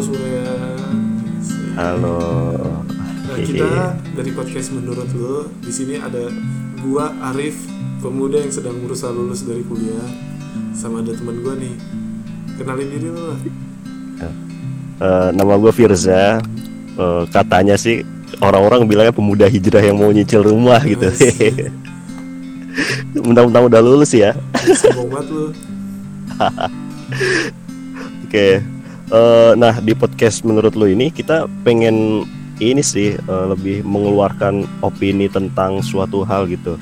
semuanya. 0.00 0.46
Halo. 1.76 2.20
Nah, 3.28 3.36
kita 3.36 3.96
dari 4.16 4.30
podcast 4.32 4.72
menurut 4.72 5.08
lo 5.12 5.50
di 5.60 5.72
sini 5.72 6.00
ada 6.00 6.32
gua 6.80 7.12
Arif, 7.32 7.60
pemuda 8.00 8.40
yang 8.40 8.52
sedang 8.52 8.80
berusaha 8.80 9.12
lulus 9.12 9.44
dari 9.44 9.60
kuliah, 9.68 10.08
sama 10.72 11.04
ada 11.04 11.12
teman 11.12 11.44
gua 11.44 11.52
nih. 11.58 11.76
Kenalin 12.56 12.88
diri 12.88 13.08
lo 13.12 13.36
lah. 13.36 13.40
Eh, 15.02 15.28
nama 15.34 15.58
gue 15.58 15.72
Firza. 15.74 16.38
Eh, 16.94 17.22
katanya 17.34 17.74
sih 17.74 18.06
orang-orang 18.38 18.86
bilangnya 18.86 19.10
pemuda 19.10 19.50
hijrah 19.50 19.82
yang 19.82 19.98
mau 19.98 20.14
nyicil 20.14 20.46
rumah 20.46 20.78
gitu. 20.86 21.10
Asik. 21.10 21.74
Mentang-mentang 23.26 23.66
udah 23.66 23.80
lulus 23.82 24.14
ya. 24.14 24.32
Sombong 24.78 25.10
banget 25.10 25.28
lo. 25.34 25.46
Oke. 28.28 28.62
Eh, 29.12 29.52
nah 29.60 29.76
di 29.76 29.92
podcast 29.92 30.40
menurut 30.40 30.72
lo 30.72 30.88
ini 30.88 31.12
kita 31.12 31.44
pengen 31.68 32.24
ini 32.56 32.80
sih 32.80 33.12
eh, 33.12 33.46
lebih 33.52 33.84
mengeluarkan 33.84 34.64
opini 34.80 35.28
tentang 35.28 35.84
suatu 35.84 36.24
hal 36.24 36.48
gitu 36.48 36.80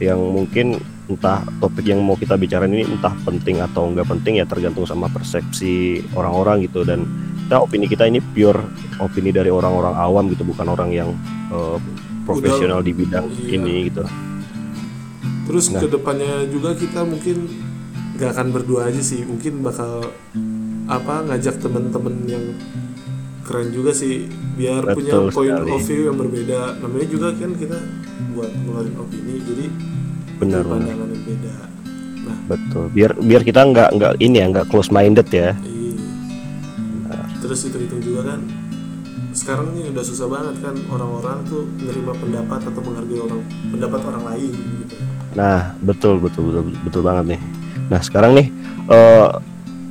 yang 0.00 0.16
mungkin 0.16 0.80
entah 1.04 1.44
topik 1.60 1.84
yang 1.84 2.00
mau 2.00 2.16
kita 2.16 2.40
bicarain 2.40 2.72
ini 2.72 2.88
entah 2.88 3.12
penting 3.28 3.60
atau 3.60 3.92
enggak 3.92 4.08
penting 4.08 4.40
ya 4.40 4.48
tergantung 4.48 4.88
sama 4.88 5.12
persepsi 5.12 6.00
orang-orang 6.16 6.64
gitu 6.64 6.80
dan 6.80 7.04
kita 7.44 7.60
opini 7.60 7.84
kita 7.86 8.08
ini 8.08 8.24
pure 8.24 8.58
opini 8.96 9.28
dari 9.28 9.52
orang-orang 9.52 9.94
awam 10.00 10.32
gitu 10.32 10.48
bukan 10.48 10.72
orang 10.72 10.96
yang 10.96 11.12
eh, 11.52 11.76
profesional 12.24 12.80
di 12.80 12.96
bidang 12.96 13.28
Iya. 13.36 13.52
ini 13.60 13.92
gitu. 13.92 14.02
Terus 15.46 15.70
Nah. 15.70 15.84
ke 15.84 15.92
depannya 15.92 16.48
juga 16.48 16.72
kita 16.72 17.04
mungkin 17.04 17.46
gak 18.16 18.32
akan 18.32 18.48
berdua 18.50 18.88
aja 18.88 18.98
sih, 18.98 19.22
mungkin 19.28 19.60
bakal 19.60 20.10
apa 20.86 21.14
ngajak 21.26 21.58
temen-temen 21.58 22.14
yang 22.30 22.44
keren 23.46 23.70
juga 23.70 23.94
sih, 23.94 24.26
biar 24.58 24.82
punya 24.90 25.12
Betul 25.14 25.30
point 25.30 25.54
sekali. 25.54 25.70
of 25.70 25.82
view 25.86 26.02
yang 26.10 26.18
berbeda. 26.18 26.58
Namanya 26.82 27.06
juga 27.06 27.28
kan 27.34 27.50
kita 27.54 27.78
buat 28.34 28.50
ngeluarin 28.50 28.94
opini, 28.98 29.34
jadi 29.42 29.66
Benar 30.42 30.62
punya 30.66 30.74
pandangan 30.74 31.08
yang 31.14 31.24
beda. 31.26 31.56
Nah, 32.26 32.38
Betul. 32.50 32.84
Biar 32.90 33.10
biar 33.22 33.42
kita 33.46 33.60
nggak 33.62 33.88
nggak 33.94 34.12
ini 34.18 34.36
ya 34.42 34.46
nggak 34.50 34.66
close 34.66 34.90
minded 34.90 35.30
ya. 35.30 35.54
iya. 35.62 37.20
Terus 37.38 37.70
hitung-hitung 37.70 38.02
juga 38.02 38.34
kan, 38.34 38.40
sekarang 39.30 39.70
ini 39.78 39.94
udah 39.94 40.02
susah 40.02 40.26
banget 40.26 40.58
kan 40.58 40.74
orang-orang 40.90 41.46
tuh 41.46 41.62
menerima 41.78 42.12
pendapat 42.18 42.60
atau 42.66 42.80
menghargai 42.82 43.20
orang 43.22 43.40
pendapat 43.70 44.00
orang 44.10 44.22
lain 44.34 44.50
gitu. 44.50 44.94
Nah, 45.38 45.76
betul 45.86 46.18
betul 46.18 46.50
betul 46.50 46.64
betul 46.82 47.02
banget 47.06 47.38
nih. 47.38 47.40
Nah, 47.86 48.00
sekarang 48.02 48.34
nih 48.34 48.50
eh 48.90 49.28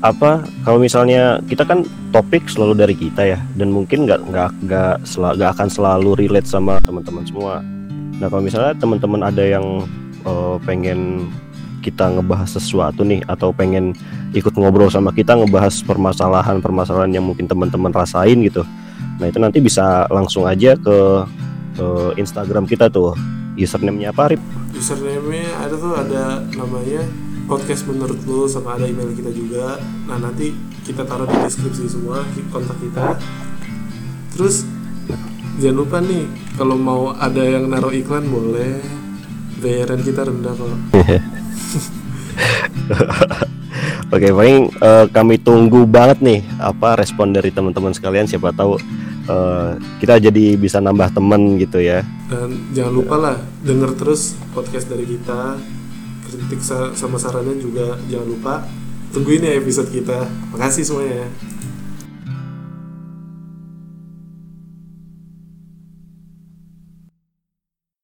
apa 0.03 0.43
kalau 0.63 0.77
misalnya 0.77 1.39
kita 1.47 1.63
kan 1.63 1.83
topik 2.11 2.47
selalu 2.47 2.73
dari 2.75 2.95
kita 2.95 3.21
ya 3.23 3.39
dan 3.55 3.71
mungkin 3.71 4.07
nggak 4.07 4.21
nggak 4.27 4.51
nggak 4.67 4.95
nggak 5.15 5.51
akan 5.55 5.69
selalu 5.71 6.15
relate 6.19 6.47
sama 6.47 6.79
teman-teman 6.83 7.23
semua. 7.27 7.63
Nah, 8.15 8.27
kalau 8.31 8.43
misalnya 8.43 8.71
teman-teman 8.79 9.21
ada 9.23 9.43
yang 9.43 9.83
eh, 10.23 10.55
pengen 10.63 11.31
kita 11.83 12.09
ngebahas 12.17 12.49
sesuatu 12.49 13.05
nih 13.05 13.21
atau 13.29 13.53
pengen 13.53 13.93
ikut 14.33 14.57
ngobrol 14.57 14.89
sama 14.89 15.13
kita 15.13 15.37
ngebahas 15.37 15.85
permasalahan-permasalahan 15.85 17.13
yang 17.13 17.25
mungkin 17.27 17.45
teman-teman 17.45 17.93
rasain 17.93 18.41
gitu. 18.41 18.65
Nah, 19.21 19.29
itu 19.29 19.37
nanti 19.37 19.61
bisa 19.61 20.09
langsung 20.09 20.47
aja 20.49 20.75
ke 20.75 20.97
eh, 21.79 22.11
Instagram 22.19 22.65
kita 22.65 22.89
tuh. 22.89 23.15
Username-nya 23.55 24.11
apa, 24.11 24.35
Rip? 24.35 24.43
username-nya 24.75 25.47
ada 25.55 25.75
tuh 25.79 25.93
ada 25.95 26.23
namanya 26.53 27.01
podcast 27.45 27.85
menurut 27.85 28.17
lo 28.25 28.49
sama 28.49 28.75
ada 28.75 28.89
email 28.89 29.13
kita 29.13 29.29
juga. 29.29 29.77
Nah 30.09 30.17
nanti 30.17 30.51
kita 30.81 31.05
taruh 31.05 31.29
di 31.29 31.37
deskripsi 31.45 31.85
semua 31.89 32.25
kontak 32.49 32.77
kita. 32.81 33.17
Terus 34.33 34.65
jangan 35.61 35.77
lupa 35.77 35.97
nih 36.01 36.25
kalau 36.57 36.75
mau 36.75 37.13
ada 37.13 37.41
yang 37.45 37.69
naruh 37.69 37.93
iklan 37.93 38.25
boleh. 38.27 38.81
Bayaran 39.61 40.01
kita 40.03 40.27
rendah 40.27 40.53
kok. 40.53 40.67
Oke, 44.13 44.29
paling 44.29 44.69
eh, 44.69 45.05
kami 45.09 45.41
tunggu 45.41 45.89
banget 45.89 46.21
nih 46.21 46.39
apa 46.61 46.99
respon 46.99 47.33
dari 47.33 47.49
teman-teman 47.49 47.95
sekalian. 47.95 48.29
Siapa 48.29 48.51
tahu 48.53 48.77
eh, 49.29 49.69
kita 50.03 50.21
jadi 50.21 50.59
bisa 50.59 50.83
nambah 50.83 51.13
temen 51.13 51.57
gitu 51.61 51.81
ya. 51.81 52.03
dan 52.25 52.49
jangan 52.73 52.93
lupa 52.93 53.15
lah 53.21 53.37
denger 53.61 53.93
terus 54.01 54.33
podcast 54.49 54.89
dari 54.89 55.05
kita 55.05 55.61
kritik 56.35 56.61
sa- 56.61 56.91
sama 56.93 57.15
sarannya 57.15 57.57
juga 57.57 57.95
jangan 58.05 58.27
lupa 58.27 58.53
tungguin 59.11 59.41
ya 59.41 59.55
episode 59.55 59.89
kita. 59.89 60.27
Makasih 60.51 60.83
semuanya 60.83 61.25